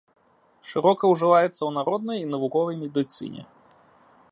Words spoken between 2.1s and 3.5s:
і навуковай медыцыне.